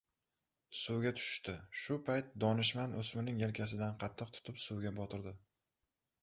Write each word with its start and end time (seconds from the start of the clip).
Suvga 0.83 1.11
tushishdi. 1.17 1.53
Shu 1.81 1.97
payt 2.07 2.31
donishmand 2.45 2.97
oʻsmirning 3.03 3.43
yelkasidan 3.45 3.95
qattiq 4.05 4.33
tutib, 4.39 4.59
suvga 4.65 4.95
botirdi. 4.99 5.37